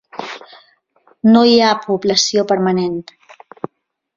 No 1.35 1.43
hi 1.49 1.53
ha 1.65 1.69
població 1.83 2.47
permanent. 2.53 2.99